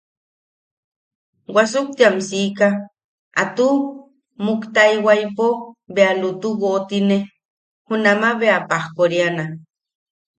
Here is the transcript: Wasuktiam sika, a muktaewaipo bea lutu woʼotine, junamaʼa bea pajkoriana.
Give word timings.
Wasuktiam 1.55 2.15
sika, 2.29 2.67
a 3.41 3.43
muktaewaipo 4.45 5.47
bea 5.93 6.11
lutu 6.21 6.49
woʼotine, 6.61 7.17
junamaʼa 7.87 8.37
bea 8.39 8.57
pajkoriana. 8.69 9.45